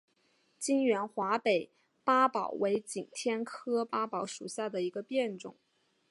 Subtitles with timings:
[0.59, 1.69] 全缘华北
[2.03, 5.55] 八宝为景天科八宝属下的一个变种。